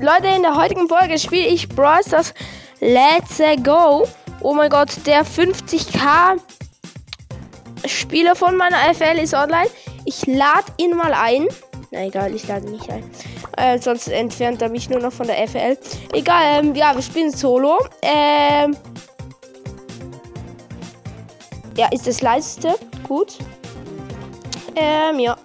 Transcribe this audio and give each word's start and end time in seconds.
Leute, 0.00 0.28
in 0.28 0.42
der 0.42 0.54
heutigen 0.54 0.86
Folge 0.86 1.18
spiele 1.18 1.48
ich 1.48 1.68
Brawl 1.68 2.04
Stars 2.06 2.32
Let's 2.78 3.42
Go. 3.64 4.06
Oh 4.40 4.54
mein 4.54 4.70
Gott, 4.70 4.90
der 5.06 5.26
50k 5.26 6.38
Spieler 7.84 8.36
von 8.36 8.56
meiner 8.56 8.94
FL 8.94 9.18
ist 9.18 9.34
online. 9.34 9.68
Ich 10.04 10.24
lade 10.26 10.66
ihn 10.76 10.96
mal 10.96 11.12
ein. 11.12 11.48
Na 11.90 12.06
egal, 12.06 12.32
ich 12.32 12.46
lade 12.46 12.66
ihn 12.66 12.72
nicht 12.72 12.88
ein. 12.88 13.10
Äh, 13.56 13.80
sonst 13.80 14.06
entfernt 14.06 14.62
er 14.62 14.68
mich 14.68 14.88
nur 14.88 15.00
noch 15.00 15.12
von 15.12 15.26
der 15.26 15.48
FL. 15.48 15.76
Egal, 16.12 16.60
ähm, 16.60 16.76
ja, 16.76 16.94
wir 16.94 17.02
spielen 17.02 17.32
Solo. 17.32 17.78
Ähm, 18.02 18.76
ja, 21.76 21.88
ist 21.90 22.06
das 22.06 22.20
leiseste. 22.20 22.76
Gut. 23.08 23.38
Ähm, 24.76 25.18
ja. 25.18 25.36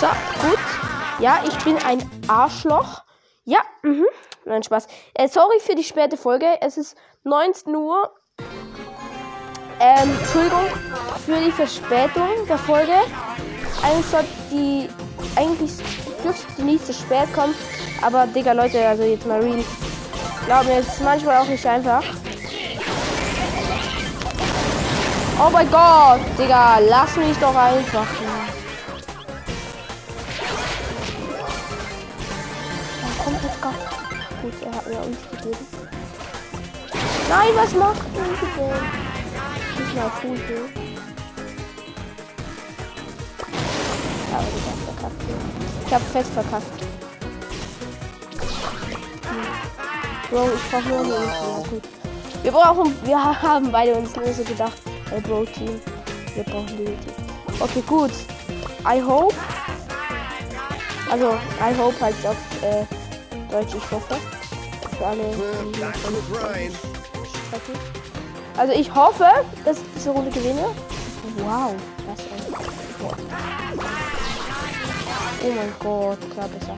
So, 0.00 0.06
gut. 0.40 0.87
Ja, 1.18 1.40
ich 1.46 1.56
bin 1.64 1.76
ein 1.84 2.08
Arschloch. 2.28 3.02
Ja, 3.44 3.58
mhm. 3.82 4.06
Nein, 4.44 4.62
Spaß. 4.62 4.86
Äh, 5.14 5.28
sorry 5.28 5.58
für 5.60 5.74
die 5.74 5.82
späte 5.82 6.16
Folge. 6.16 6.46
Es 6.60 6.76
ist 6.76 6.96
19 7.24 7.74
Uhr. 7.74 8.10
Ähm, 9.80 10.16
Entschuldigung 10.20 10.66
für 11.24 11.36
die 11.36 11.50
Verspätung 11.50 12.46
der 12.48 12.58
Folge. 12.58 12.94
Eigentlich 13.82 14.06
sollte 14.06 14.28
die. 14.50 14.88
Eigentlich 15.36 15.72
dürfte 16.24 16.46
die 16.56 16.62
nicht 16.62 16.86
so 16.86 16.92
spät 16.92 17.32
kommen. 17.34 17.54
Aber, 18.00 18.26
Digga, 18.26 18.52
Leute, 18.52 18.86
also 18.86 19.02
jetzt 19.02 19.26
mal 19.26 19.40
real. 19.40 19.64
Glaub 20.46 20.64
mir, 20.64 20.78
es 20.78 20.86
ist 20.86 21.02
manchmal 21.02 21.38
auch 21.38 21.48
nicht 21.48 21.66
einfach. 21.66 22.02
Oh 25.40 25.50
mein 25.50 25.70
Gott, 25.70 26.20
Digga, 26.38 26.78
lass 26.78 27.16
mich 27.16 27.36
doch 27.38 27.54
einfach. 27.54 28.06
Er 34.88 34.94
mir 34.94 35.06
uns 35.06 35.18
gegeben. 35.30 35.66
Nein, 37.28 37.48
was 37.54 37.74
macht 37.74 38.00
er 38.14 38.22
denn? 38.22 38.32
Nicht 39.78 39.94
mal 39.94 40.10
cool, 40.24 40.38
Aber 44.32 44.44
du 44.44 44.58
hast 44.66 44.82
verkackt. 44.84 45.22
Ich 45.86 45.94
hab 45.94 46.02
fest 46.12 46.30
verkackt. 46.32 46.84
Bro, 50.30 50.50
ich 50.54 50.70
brauch 50.70 50.84
nur 50.84 51.00
eine 51.00 51.24
Ja, 51.24 51.62
gut. 51.70 51.82
Wir 52.42 52.52
brauchen, 52.52 52.94
wir 53.04 53.42
haben 53.42 53.72
beide 53.72 53.94
uns 53.94 54.12
so 54.12 54.44
gedacht, 54.44 54.80
hey 55.10 55.20
Bro 55.20 55.44
Team, 55.46 55.80
wir 56.34 56.44
brauchen 56.44 56.68
die 56.68 56.84
Ulti. 56.84 57.12
Okay, 57.60 57.82
gut. 57.86 58.12
I 58.84 59.02
hope. 59.02 59.34
Also, 61.10 61.32
I 61.60 61.74
hope 61.76 62.00
heißt 62.00 62.26
auf 62.26 62.36
äh, 62.62 62.84
Deutsch, 63.50 63.74
ich 63.74 63.90
hoffe. 63.90 64.37
Für 64.98 65.06
alle. 65.06 65.24
Also 68.56 68.72
ich 68.72 68.92
hoffe, 68.92 69.28
dass 69.64 69.78
ich 69.78 69.84
diese 69.94 70.10
Runde 70.10 70.30
gewinne. 70.30 70.66
Wow, 71.36 71.74
was 72.06 72.20
ein 72.20 72.52
Gott. 72.52 73.16
Oh 75.40 75.52
mein 75.54 75.72
Gott, 75.78 76.18
klar 76.32 76.48
besser. 76.48 76.76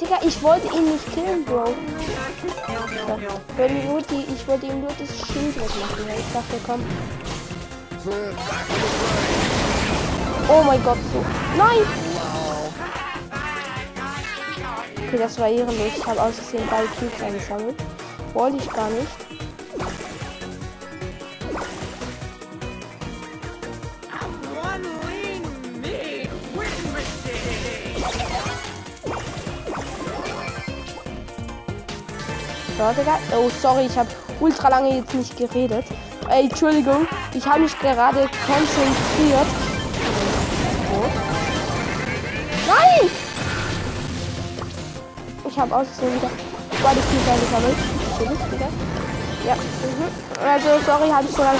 Digga, 0.00 0.18
ich 0.24 0.40
wollte 0.42 0.68
ihn 0.68 0.92
nicht 0.92 1.12
killen, 1.12 1.44
Bro. 1.44 1.64
So. 1.66 1.72
Nur 3.90 4.02
die, 4.02 4.24
ich 4.32 4.46
wollte 4.46 4.66
ihm 4.66 4.80
nur 4.80 4.90
das 4.90 5.08
Schild 5.08 5.56
wegmachen. 5.56 6.06
Ich 6.16 6.32
dachte, 6.32 6.60
komm. 6.64 6.84
Oh 10.50 10.62
mein 10.62 10.82
Gott, 10.82 10.96
so. 11.12 11.22
Nein! 11.58 11.86
Okay, 15.06 15.18
das 15.18 15.38
war 15.38 15.48
ehrenlos. 15.48 15.92
Ich 15.94 16.06
habe 16.06 16.22
ausgesehen 16.22 16.64
beide 16.70 16.88
Cubes 16.88 17.22
eingesammelt. 17.22 17.76
Wollte 18.32 18.56
ich 18.56 18.70
gar 18.70 18.88
nicht. 18.88 19.06
So. 32.78 32.84
Oh, 33.36 33.50
sorry, 33.60 33.86
ich 33.86 33.98
habe 33.98 34.08
ultra 34.40 34.68
lange 34.68 34.96
jetzt 34.96 35.12
nicht 35.12 35.36
geredet. 35.36 35.84
Ey, 36.30 36.44
Entschuldigung, 36.44 37.06
ich 37.34 37.44
habe 37.46 37.60
mich 37.60 37.78
gerade 37.80 38.30
konzentriert 38.46 39.77
Nein! 42.66 43.10
Ich 45.48 45.58
habe 45.58 45.74
außerdem 45.74 46.14
wieder 46.14 46.30
beide 46.82 47.00
Kiefer 47.00 47.36
gesammelt. 47.40 47.76
Natürlich 48.10 48.52
wieder. 48.52 48.68
Ja. 49.46 49.54
Mhm. 49.54 50.46
Also, 50.46 50.68
sorry, 50.84 51.10
habe 51.10 51.24
ich 51.28 51.34
so 51.34 51.42
lange. 51.42 51.58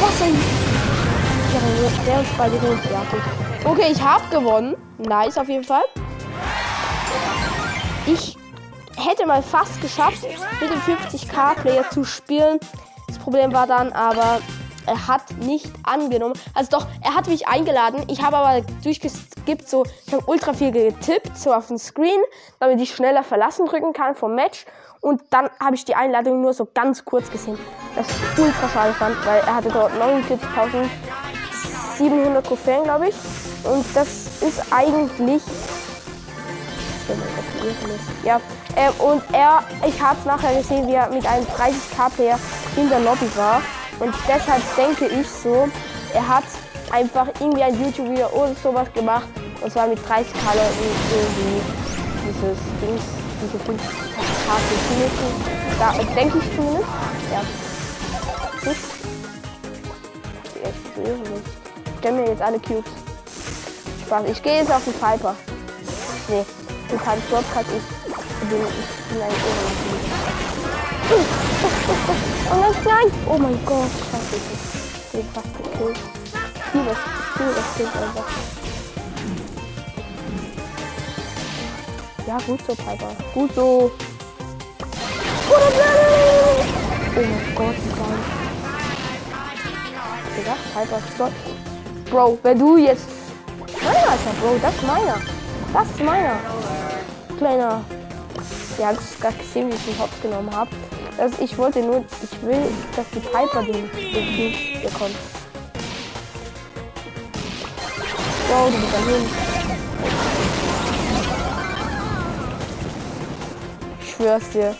Was 0.00 0.18
denn? 0.18 0.36
Der 2.06 2.18
uns 2.18 2.28
beide 2.36 2.60
holt. 2.60 2.78
Ja, 2.92 3.02
gut. 3.10 3.22
Okay, 3.64 3.92
ich 3.92 4.02
habe 4.02 4.24
gewonnen. 4.30 4.76
Nice 4.98 5.38
auf 5.38 5.48
jeden 5.48 5.64
Fall. 5.64 5.82
Ich 8.06 8.36
hätte 8.96 9.26
mal 9.26 9.42
fast 9.42 9.80
geschafft, 9.80 10.22
mit 10.60 10.70
dem 10.70 10.80
50k-Player 10.80 11.90
zu 11.90 12.04
spielen. 12.04 12.60
Das 13.08 13.18
Problem 13.18 13.52
war 13.52 13.66
dann 13.66 13.92
aber, 13.92 14.40
er 14.86 15.06
hat 15.06 15.36
nicht 15.38 15.70
angenommen. 15.82 16.34
Also 16.54 16.78
doch, 16.78 16.86
er 17.02 17.14
hat 17.14 17.28
mich 17.28 17.48
eingeladen. 17.48 18.04
Ich 18.08 18.22
habe 18.22 18.36
aber 18.36 18.64
durchgeskippt, 18.82 19.68
so, 19.68 19.84
ich 20.06 20.12
habe 20.12 20.24
ultra 20.26 20.52
viel 20.52 20.72
getippt, 20.72 21.36
so 21.36 21.52
auf 21.52 21.68
den 21.68 21.78
Screen, 21.78 22.20
damit 22.60 22.80
ich 22.80 22.94
schneller 22.94 23.22
verlassen 23.22 23.66
drücken 23.66 23.92
kann 23.92 24.14
vom 24.14 24.34
Match. 24.34 24.64
Und 25.00 25.22
dann 25.30 25.50
habe 25.60 25.76
ich 25.76 25.84
die 25.84 25.94
Einladung 25.94 26.40
nur 26.40 26.54
so 26.54 26.66
ganz 26.72 27.04
kurz 27.04 27.30
gesehen. 27.30 27.58
Das 27.94 28.06
ich 28.08 28.38
ultra 28.38 28.68
schade 28.68 28.94
fand, 28.94 29.14
weil 29.26 29.40
er 29.40 29.54
hatte 29.54 29.68
dort 29.68 29.92
49.700 31.98 32.42
Trophäen, 32.42 32.84
glaube 32.84 33.08
ich. 33.08 33.14
Und 33.64 33.84
das 33.94 34.42
ist 34.42 34.72
eigentlich 34.72 35.42
ja, 38.24 38.40
ähm, 38.76 38.92
und 38.98 39.22
er, 39.32 39.62
ich 39.86 40.00
habe 40.00 40.18
nachher 40.26 40.56
gesehen, 40.56 40.86
wie 40.88 40.94
er 40.94 41.08
mit 41.08 41.26
einem 41.26 41.46
30k-Player 41.46 42.38
in 42.76 42.88
der 42.88 43.00
Lobby 43.00 43.28
war. 43.36 43.62
Und 43.98 44.14
deshalb 44.28 44.62
denke 44.76 45.06
ich 45.06 45.26
so, 45.28 45.68
er 46.12 46.28
hat 46.28 46.44
einfach 46.90 47.28
irgendwie 47.40 47.62
ein 47.62 47.82
YouTube-Video 47.82 48.28
oder 48.28 48.54
sowas 48.62 48.92
gemacht. 48.92 49.26
Und 49.60 49.72
zwar 49.72 49.86
mit 49.86 49.98
30 50.06 50.34
Leuten 50.34 50.84
irgendwie 51.10 51.62
dieses 52.26 52.58
Dings, 52.80 53.02
diese 53.42 53.58
50 53.64 53.88
K 53.88 53.94
Da 55.78 55.94
denke 56.14 56.38
ich 56.38 56.56
zumindest. 56.56 56.88
Ja. 57.32 57.42
Ich 58.62 58.78
stelle 61.98 62.16
mir 62.16 62.28
jetzt 62.28 62.42
alle 62.42 62.58
Cubes. 62.58 62.90
Spaß. 64.06 64.24
Ich 64.30 64.42
gehe 64.42 64.58
jetzt 64.58 64.70
auf 64.70 64.84
den 64.84 64.92
Piper. 64.92 65.34
Nee, 66.28 66.44
du 66.90 66.98
kannst 66.98 67.30
Broadcast 67.30 67.68
ich. 67.68 67.76
Ich 67.76 67.82
ich 68.42 68.48
bin 69.08 69.22
ein 69.22 69.30
Irre. 71.08 71.24
Oh 72.48 72.54
nein, 72.60 72.74
nein! 72.84 73.10
Oh 73.28 73.38
mein 73.38 73.58
Gott, 73.66 73.90
scheiße. 74.10 74.36
Ich 74.36 75.12
bin 75.12 75.28
fast 75.34 75.52
gekillt. 75.56 75.98
Viel 76.70 76.86
was, 76.86 76.98
viel 77.36 77.50
was 77.56 77.76
geht 77.76 77.86
einfach. 77.86 78.30
Ja, 82.26 82.38
gut 82.46 82.60
so, 82.66 82.74
Piper. 82.74 83.10
Gut 83.34 83.54
so. 83.54 83.90
Oh 85.48 85.60
mein 87.14 87.54
Gott, 87.54 87.76
wie. 87.76 88.16
Digga, 90.36 90.56
Piper, 90.74 91.00
stopp. 91.14 91.32
Bro, 92.10 92.38
wenn 92.42 92.58
du 92.58 92.76
jetzt... 92.76 93.06
Nein, 93.82 93.96
Alter, 93.96 94.34
Bro, 94.40 94.58
das 94.62 94.74
ist 94.74 94.82
meiner. 94.86 95.20
Das 95.72 95.88
ist 95.88 96.00
meiner. 96.02 96.38
Kleiner. 97.38 97.84
Ja, 98.78 98.92
das 98.92 99.04
ist 99.04 99.20
gar 99.20 99.32
gesehen, 99.32 99.70
wie 99.70 99.74
ich 99.74 99.84
den 99.84 99.98
Hops 99.98 100.20
genommen 100.20 100.54
habe. 100.54 100.70
Also 101.18 101.42
ich 101.42 101.56
wollte 101.56 101.80
nur, 101.80 102.04
ich 102.22 102.42
will, 102.42 102.62
dass 102.94 103.06
die 103.10 103.20
Piper 103.20 103.62
den, 103.62 103.90
den 103.90 104.26
Cube 104.36 104.82
bekommt. 104.82 105.16
Wow, 108.48 108.70
du 108.70 108.78
bist 108.78 108.92
daneben. 108.92 109.30
Ich 114.00 114.10
schwör's 114.10 114.50
dir. 114.50 114.76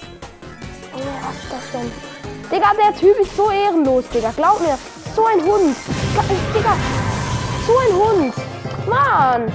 Oh, 0.95 0.99
was 0.99 1.35
ist 1.37 1.53
das 1.53 1.73
denn? 1.73 1.91
Digga, 2.51 2.73
der 2.75 2.97
Typ 2.97 3.19
ist 3.19 3.37
so 3.37 3.51
ehrenlos, 3.51 4.05
Digga. 4.11 4.31
Glaub 4.37 4.61
mir. 4.61 4.79
So 5.15 5.25
ein 5.25 5.43
Hund. 5.43 5.77
Digga. 6.55 6.77
So 7.67 7.79
ein 7.79 7.95
Hund. 7.97 8.35
Mann. 8.87 9.53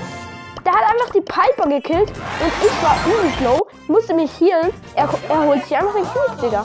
Der 0.66 0.74
hat 0.74 0.83
einfach 0.92 1.12
die 1.13 1.22
Piper 1.22 1.69
gekillt 1.69 2.10
und 2.10 2.54
ich 2.62 2.83
war 2.83 2.95
übel 3.06 3.31
slow, 3.39 3.68
musste 3.92 4.14
mich 4.14 4.32
healen. 4.40 4.74
Er, 4.96 5.10
er 5.30 5.46
holt 5.46 5.64
sich 5.64 5.76
einfach 5.76 5.94
den 5.94 6.06
Cube, 6.06 6.42
Digga. 6.42 6.64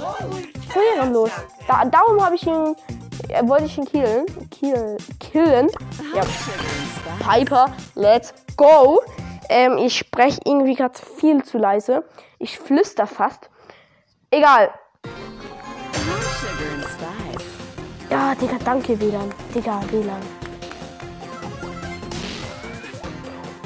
So 0.73 0.81
ehrenlos. 0.95 1.31
Da, 1.69 1.85
darum 1.85 2.25
habe 2.25 2.37
ich 2.37 2.47
ihn 2.47 2.75
äh, 3.29 3.47
wollte 3.47 3.65
ich 3.65 3.79
ihn 3.79 3.85
killen. 3.85 4.27
Kill, 4.51 4.97
killen. 5.21 5.69
Ja. 6.15 6.23
Piper, 7.21 7.73
let's 7.95 8.33
go. 8.57 9.01
Ähm, 9.49 9.79
ich 9.79 9.97
spreche 9.97 10.41
irgendwie 10.45 10.75
gerade 10.75 10.95
viel 11.19 11.43
zu 11.45 11.59
leise. 11.59 12.05
Ich 12.39 12.59
flüster 12.59 13.07
fast. 13.07 13.49
Egal. 14.31 14.71
Ja, 18.11 18.35
Digga, 18.35 18.57
danke 18.65 18.99
WLAN. 19.01 19.33
Digga, 19.55 19.81
WLAN. 19.91 20.23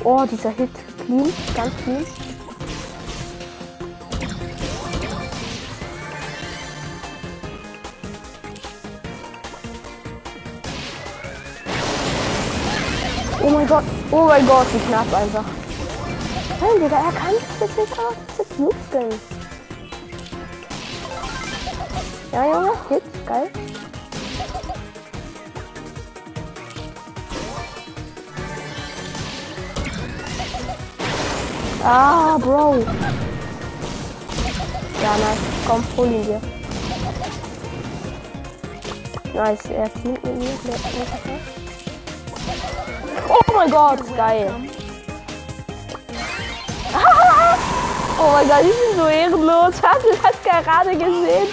Oh, 0.02 0.24
dieser 0.30 0.50
Hit. 0.50 0.70
Clean, 1.04 1.32
ganz 1.54 1.72
clean. 1.84 2.06
Oh 13.42 13.48
mein 13.48 13.66
Gott, 13.66 13.84
oh 14.10 14.24
mein 14.26 14.46
Gott, 14.46 14.66
wie 14.72 14.78
knapp 14.88 15.12
einfach. 15.14 15.44
Nein, 16.60 16.82
Digga, 16.82 16.96
er 16.96 17.12
kann 17.12 17.34
sich 17.34 17.60
jetzt 17.60 17.78
nicht 17.78 17.98
aus. 17.98 18.14
Das. 18.36 19.14
Ja, 22.32 22.44
Junge, 22.44 22.72
Hit, 22.88 23.02
geil. 23.26 23.50
Ah, 31.82 32.36
Bro. 32.38 32.84
Ja, 35.02 35.16
nice. 35.16 35.38
Komm, 35.66 35.82
hol 35.96 36.06
ihn 36.06 36.24
dir. 36.26 36.40
Nice, 39.32 39.64
er 39.70 39.90
teamt 39.94 40.22
mit 40.24 40.38
mir. 40.38 41.59
Oh 43.32 43.52
mein 43.54 43.70
Gott, 43.70 44.00
geil. 44.16 44.52
Oh 48.22 48.32
mein 48.32 48.46
Gott, 48.48 48.60
ich 48.60 48.66
bin 48.66 48.98
so 48.98 49.06
ehrenlos. 49.06 49.74
Hast 49.82 50.04
du 50.04 50.10
das 50.10 50.42
gerade 50.42 50.90
gesehen? 50.90 51.48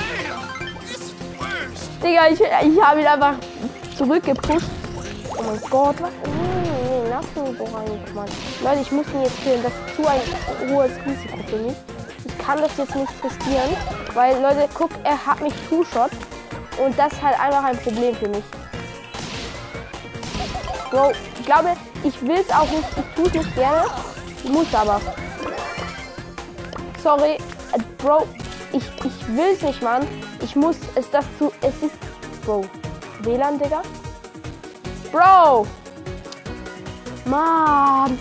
Digga, 2.03 2.27
ich, 2.27 2.41
ich 2.41 2.81
habe 2.81 2.99
ihn 2.99 3.07
einfach 3.07 3.35
zurückgepusht. 3.97 4.65
Oh 5.37 5.43
mein 5.43 5.61
Gott, 5.69 5.95
was? 6.01 6.11
Nee, 6.25 7.09
lass 7.09 7.25
mich 7.25 7.57
so 7.57 7.63
reinkommen. 7.63 8.29
Leute, 8.61 8.81
ich 8.81 8.91
muss 8.91 9.05
ihn 9.13 9.21
jetzt 9.21 9.41
killen. 9.43 9.63
Das 9.63 9.71
ist 9.71 9.95
zu 9.95 10.05
ein 10.07 10.19
hohes 10.69 10.91
Risiko 11.05 11.37
für 11.47 11.57
mich. 11.57 11.75
Ich 12.25 12.37
kann 12.37 12.59
das 12.59 12.75
jetzt 12.75 12.95
nicht 12.95 13.13
riskieren, 13.23 13.77
weil, 14.13 14.41
Leute, 14.41 14.67
guck, 14.73 14.91
er 15.05 15.25
hat 15.25 15.39
mich 15.39 15.53
Two-Shot. 15.69 16.11
Und 16.83 16.99
das 16.99 17.13
ist 17.13 17.21
halt 17.21 17.39
einfach 17.39 17.63
ein 17.63 17.77
Problem 17.77 18.13
für 18.15 18.27
mich. 18.27 18.43
Ich 20.85 21.36
glaube, 21.47 21.69
ich 22.03 22.21
will 22.21 22.37
es 22.37 22.53
auch 22.53 22.69
nicht. 22.69 22.87
Ich 22.95 23.15
tue 23.15 23.27
es 23.27 23.33
nicht 23.33 23.55
gerne. 23.55 23.85
Ich 24.43 24.49
muss 24.49 24.71
aber. 24.73 25.01
Sorry, 27.01 27.35
äh, 27.35 27.79
Bro, 27.97 28.27
ich, 28.71 28.83
ich 29.05 29.27
will 29.35 29.53
es 29.53 29.61
nicht, 29.61 29.81
Mann. 29.81 30.05
Ich 30.41 30.55
muss 30.55 30.75
es 30.93 31.09
das 31.09 31.25
zu. 31.39 31.51
Es 31.61 31.81
ist. 31.81 31.95
Bro. 32.45 32.65
WLAN, 33.23 33.57
Digga. 33.57 33.81
Bro! 35.11 35.65
Mann! 37.25 38.19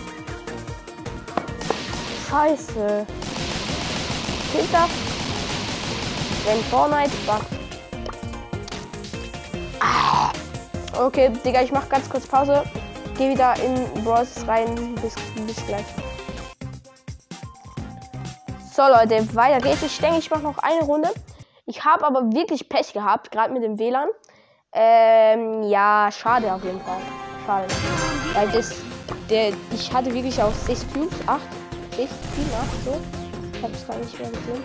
Scheiße. 2.29 3.05
Killt 4.51 4.73
das? 4.73 4.89
Wenn 6.45 6.63
Fortnite 6.63 7.11
buggt. 7.25 7.45
Ah. 9.79 10.31
Okay, 10.99 11.31
Digga, 11.45 11.61
ich 11.61 11.71
mach 11.71 11.87
ganz 11.87 12.09
kurz 12.09 12.25
Pause. 12.25 12.63
Geh 13.17 13.29
wieder 13.31 13.55
in 13.63 14.03
Bros 14.03 14.47
rein. 14.47 14.95
Bis, 15.01 15.15
bis 15.45 15.65
gleich. 15.65 15.85
So, 18.71 18.83
Leute, 18.83 19.35
weiter 19.35 19.59
geht's. 19.59 19.81
Ich 19.81 19.99
denke, 19.99 20.19
ich 20.19 20.29
mache 20.29 20.43
noch 20.43 20.59
eine 20.59 20.81
Runde. 20.81 21.09
Ich 21.65 21.83
habe 21.83 22.05
aber 22.05 22.31
wirklich 22.31 22.69
Pech 22.69 22.93
gehabt, 22.93 23.31
gerade 23.31 23.51
mit 23.51 23.63
dem 23.63 23.79
WLAN. 23.79 24.07
Ähm, 24.71 25.63
ja, 25.63 26.09
schade 26.11 26.53
auf 26.53 26.63
jeden 26.63 26.79
Fall. 26.81 26.99
Schade. 27.45 27.65
Weil 28.33 28.47
das, 28.49 28.75
der, 29.29 29.51
ich 29.71 29.91
hatte 29.91 30.13
wirklich 30.13 30.39
auch 30.41 30.53
6 30.53 30.85
Cubes, 30.93 31.17
8, 31.25 31.41
6, 31.95 32.11
7, 32.35 32.49
8, 32.53 32.85
so. 32.85 33.01
Ich 33.53 33.63
habe 33.63 33.73
es 33.73 33.87
gar 33.87 33.97
nicht 33.97 34.19
mehr 34.19 34.29
gesehen. 34.29 34.63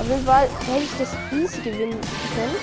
Auf 0.00 0.08
jeden 0.08 0.24
Fall 0.26 0.48
hätte 0.66 0.82
ich 0.82 0.98
das 0.98 1.14
easy 1.32 1.60
gewinnen 1.62 2.00
können. 2.34 2.56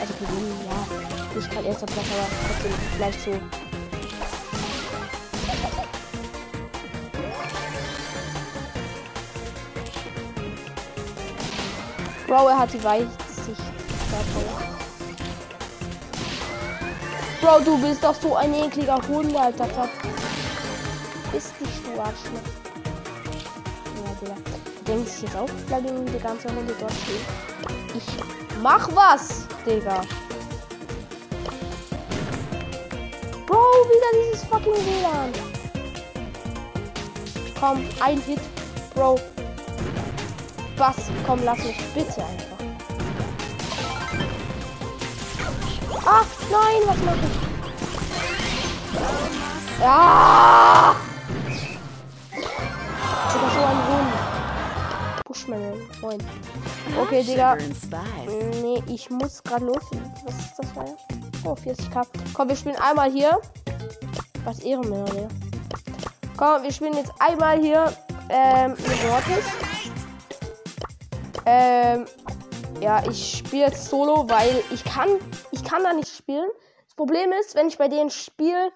Also 0.00 0.14
gewinnen, 0.14 0.60
ja. 0.64 1.34
Nicht 1.34 1.50
gerade 1.50 1.66
erster 1.66 1.86
Platz, 1.86 2.06
aber 2.14 2.28
trotzdem 2.46 2.72
vielleicht 2.96 3.20
so 3.20 3.32
Bro, 12.30 12.46
er 12.46 12.58
hat 12.60 12.72
die 12.72 12.84
Weitsicht. 12.84 13.60
Bro, 17.40 17.58
du 17.64 17.76
bist 17.78 18.04
doch 18.04 18.14
so 18.14 18.36
ein 18.36 18.54
ekliger 18.54 19.00
Hund, 19.08 19.36
Alter. 19.36 19.66
Bist 21.32 21.54
dich, 21.58 21.68
du 21.82 22.00
Arschloch. 22.00 22.46
Ja, 23.96 24.14
Digga. 24.20 24.36
Denkst 24.86 25.10
du 25.18 25.26
jetzt 25.26 25.36
auch, 25.36 25.48
bleib 25.66 25.82
die 25.86 26.18
ganze 26.20 26.46
Runde 26.54 26.72
dort 26.78 26.92
stehen? 26.92 27.96
Ich 27.96 28.62
mach 28.62 28.88
was, 28.94 29.48
Digga. 29.66 30.02
Bro, 33.44 33.58
wieder 33.58 34.10
dieses 34.22 34.44
fucking 34.44 34.72
WLAN. 34.74 35.32
Komm, 37.58 37.84
ein 38.00 38.20
Hit. 38.20 38.40
Bro, 38.94 39.18
was? 40.80 40.96
Komm, 41.26 41.40
lass 41.44 41.58
mich 41.58 41.76
bitte 41.94 42.24
einfach. 42.24 42.56
Ah, 46.06 46.24
nein, 46.50 46.82
was 46.86 46.96
mache 47.04 47.18
ich? 47.22 47.50
Ja! 49.80 50.96
Digga, 52.32 53.50
so 53.54 53.60
ein 53.60 53.80
Hund. 53.88 54.12
Bushman, 55.26 55.74
Freund. 56.00 56.24
Okay, 57.00 57.22
Digga. 57.22 57.56
Nee, 58.62 58.82
ich 58.86 59.10
muss 59.10 59.42
gerade 59.42 59.66
los. 59.66 59.82
Was 60.24 60.34
ist 60.34 60.54
das 60.58 60.66
für 60.72 60.96
Oh, 61.48 61.54
40k. 61.54 62.06
Komm, 62.34 62.48
wir 62.48 62.56
spielen 62.56 62.76
einmal 62.76 63.10
hier. 63.10 63.38
Was 64.44 64.60
Ehrenmänner, 64.60 65.04
Digga. 65.04 65.28
Komm, 66.36 66.62
wir 66.62 66.72
spielen 66.72 66.94
jetzt 66.94 67.12
einmal 67.18 67.60
hier 67.60 67.92
ähm, 68.30 68.70
mit 68.72 69.08
Mortis. 69.08 69.69
Ähm, 71.46 72.06
ja, 72.80 73.02
ich 73.08 73.38
spiele 73.38 73.66
jetzt 73.66 73.86
Solo, 73.86 74.28
weil 74.28 74.62
ich 74.72 74.84
kann, 74.84 75.08
ich 75.50 75.64
kann 75.64 75.82
da 75.82 75.92
nicht 75.92 76.08
spielen. 76.08 76.48
Das 76.86 76.94
Problem 76.94 77.32
ist, 77.32 77.54
wenn 77.54 77.68
ich 77.68 77.78
bei 77.78 77.88
denen 77.88 78.10
spiele, 78.10 78.72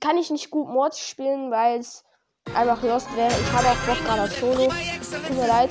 kann 0.00 0.18
ich 0.18 0.30
nicht 0.30 0.50
gut 0.50 0.68
Mods 0.68 0.98
spielen, 0.98 1.50
weil 1.50 1.80
es 1.80 2.04
einfach 2.54 2.82
lost 2.82 3.14
wäre. 3.16 3.30
Ich 3.30 3.52
habe 3.52 3.68
auch 3.68 3.86
Bock 3.86 4.04
gerade 4.04 4.22
auf 4.22 4.38
Solo. 4.38 4.68
Tut 4.68 5.36
mir 5.36 5.46
leid, 5.46 5.70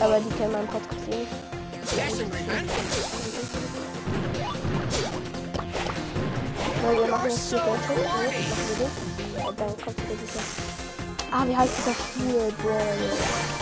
aber 0.00 0.20
die 0.20 0.30
kennen 0.36 0.52
meinen 0.52 0.68
Podcast 0.68 1.08
eh 1.10 1.16
nicht. 1.16 1.32
Wir 6.82 7.06
machen 7.06 7.30
jetzt 7.30 7.48
hier 7.48 7.58
wieder 7.58 7.74
dieser. 10.20 10.40
Ah, 11.30 11.44
wie 11.46 11.56
heißt 11.56 11.72
dieser 11.78 11.94
Spiel? 11.94 12.52
Boah, 12.62 13.61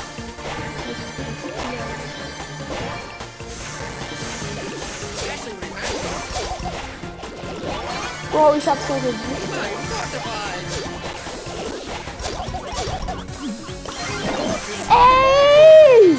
Oh, 8.33 8.55
ich 8.57 8.67
hab 8.67 8.79
so 8.79 8.95
gewusst. 8.95 9.19
Ey! 14.89 16.17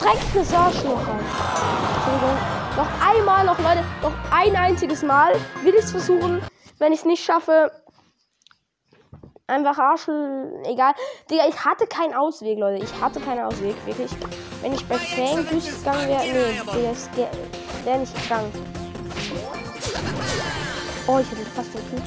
Dreckiges 0.00 0.54
Arschloch. 0.54 1.00
Noch 2.76 2.88
einmal, 3.00 3.44
noch 3.44 3.58
Leute, 3.58 3.84
noch 4.02 4.12
ein 4.30 4.54
einziges 4.54 5.02
Mal 5.02 5.32
will 5.62 5.74
ich 5.74 5.84
es 5.84 5.90
versuchen. 5.90 6.40
Wenn 6.78 6.92
ich 6.92 7.00
es 7.00 7.04
nicht 7.04 7.24
schaffe, 7.24 7.70
einfach 9.46 9.78
Arschel, 9.78 10.52
egal. 10.64 10.92
Digga, 11.30 11.48
ich 11.48 11.64
hatte 11.64 11.86
keinen 11.86 12.14
Ausweg, 12.14 12.58
Leute. 12.58 12.84
Ich 12.84 13.00
hatte 13.00 13.20
keinen 13.20 13.44
Ausweg, 13.44 13.74
wirklich. 13.86 14.10
Wenn 14.60 14.72
ich 14.72 14.86
bei 14.86 14.98
Fang 14.98 15.48
durchgegangen 15.48 16.08
wäre, 16.08 16.22
nee, 16.22 16.94
der 17.16 17.30
wäre 17.84 17.98
nicht 17.98 18.22
gegangen. 18.22 18.83
Oh, 21.06 21.18
ich 21.18 21.30
hätte 21.30 21.44
fast 21.44 21.74
den 21.74 21.82
Typ. 21.90 22.02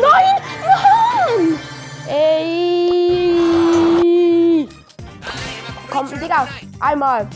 Nein! 0.00 0.42
Nein! 0.64 1.58
Ey! 2.08 2.68
Digga, 6.20 6.48
einmal. 6.80 7.28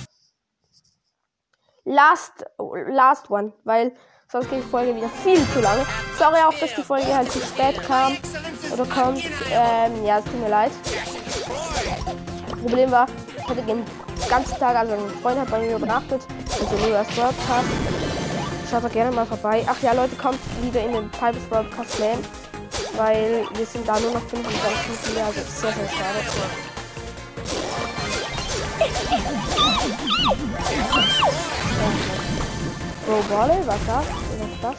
Last, 1.85 2.45
last 2.89 3.31
one, 3.31 3.53
weil 3.65 3.93
sonst 4.31 4.49
geht 4.49 4.61
die 4.61 4.69
Folge 4.69 4.97
wieder 4.97 5.09
viel 5.09 5.47
zu 5.49 5.61
lange. 5.61 5.85
Sorry 6.19 6.41
auch, 6.47 6.55
dass 6.59 6.75
die 6.75 6.83
Folge 6.83 7.15
halt 7.15 7.31
zu 7.31 7.41
spät 7.41 7.83
kam 7.83 8.17
oder 8.73 8.87
kommt. 8.87 9.23
Ähm, 9.51 10.05
ja, 10.05 10.19
es 10.19 10.25
tut 10.25 10.41
mir 10.41 10.49
leid. 10.49 10.73
Das 12.49 12.59
Problem 12.61 12.91
war, 12.91 13.07
ich 13.37 13.49
hatte 13.49 13.63
den 13.63 13.85
ganzen 14.33 14.59
Tag, 14.59 14.75
also 14.75 14.95
ein 14.95 15.11
Freund 15.21 15.39
hat 15.39 15.51
bei 15.51 15.61
mir 15.61 15.77
übernachtet, 15.77 16.23
also 16.59 16.75
nur 16.77 16.89
das 16.89 17.07
Podcast. 17.09 17.69
Schaut 18.71 18.83
da 18.83 18.89
gerne 18.89 19.15
mal 19.15 19.27
vorbei. 19.27 19.63
Ach 19.67 19.79
ja, 19.83 19.93
Leute, 19.93 20.17
kommt 20.17 20.39
wieder 20.63 20.83
in 20.83 20.93
den 20.93 21.11
Pipes 21.11 21.43
Podcast 21.51 21.97
Clan, 21.97 22.19
weil 22.97 23.45
wir 23.55 23.67
sind 23.67 23.87
da 23.87 24.01
nur 24.01 24.13
noch 24.13 24.23
25 24.23 24.89
Mitglieder, 24.89 25.27
also 25.27 25.41
sehr, 25.41 25.73
sehr 25.73 25.87
schade. 25.87 26.21
Bro, 33.05 33.23
Barley, 33.29 33.59
was 33.67 33.85
das? 33.87 34.07
Was 34.07 34.49
ist 34.49 34.63
das? 34.63 34.77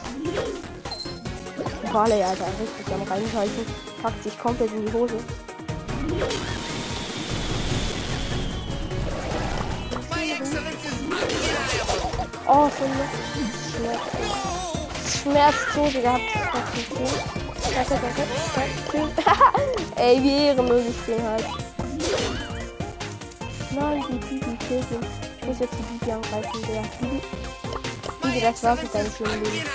Barley, 1.92 2.24
Alter, 2.24 2.46
richtig 2.60 2.92
am 2.92 3.02
reinscheißen. 3.02 3.66
Packt 4.02 4.20
sich 4.24 4.36
komplett 4.36 4.72
in 4.72 4.84
die 4.84 4.92
Hose. 4.92 5.20
Oh, 12.56 12.70
so 12.70 12.84
Schmerz. 13.76 14.00
Schmerzt 15.12 15.72
so, 15.74 15.88
Digga. 15.88 16.12
Habt 16.12 16.76
ihr 16.76 17.74
das 17.74 18.14
gesehen? 18.14 19.10
Ey, 19.96 20.22
wie 20.22 20.46
ehrenlos 20.46 20.82
ich 20.88 20.96
bin 21.02 21.20
halt. 21.24 21.44
Nein, 23.72 24.04
die 24.08 24.18
Bibi 24.18 24.56
killt 24.68 24.88
ihn. 24.92 25.04
Ich 25.40 25.46
muss 25.48 25.58
jetzt 25.58 25.74
die 25.76 25.82
Bibi 25.82 26.12
angreifen, 26.12 26.62
der. 26.68 26.82
Bibi. 27.00 27.22
Bibi, 28.22 28.40
das 28.40 28.62
war's 28.62 28.82
mit 28.82 28.94
deinem 28.94 29.10
schönen 29.10 29.42
Leben. 29.42 29.68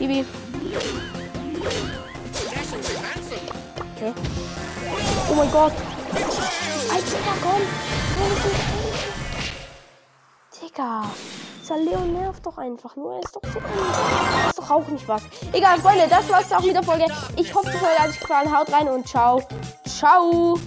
Bibi. 0.00 0.26
Okay. 3.94 4.12
Oh 5.30 5.34
mein 5.34 5.52
Gott. 5.52 5.74
Alter, 6.90 7.18
komm. 7.40 7.62
Digga. 10.60 11.04
Dieser 11.62 11.76
Leon 11.76 12.12
nervt 12.12 12.44
doch 12.44 12.58
einfach 12.58 12.96
nur. 12.96 13.14
Er 13.14 13.20
ist 13.20 13.36
doch 13.36 13.42
so. 13.44 13.60
Das 13.60 14.48
ist 14.48 14.58
doch 14.58 14.70
auch 14.70 14.88
nicht 14.88 15.06
was. 15.06 15.22
Egal, 15.52 15.78
Freunde, 15.78 16.08
das 16.10 16.28
war's 16.28 16.50
auch 16.50 16.60
mit 16.60 16.74
der 16.74 16.82
Folge. 16.82 17.06
Ich 17.36 17.54
hoffe, 17.54 17.68
es 17.68 17.80
hat 17.80 18.08
euch 18.08 18.18
gefallen. 18.18 18.58
Haut 18.58 18.72
rein 18.72 18.88
und 18.88 19.06
ciao. 19.06 19.40
Ciao. 19.86 20.58